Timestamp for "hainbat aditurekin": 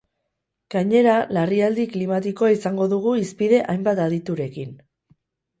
3.75-4.77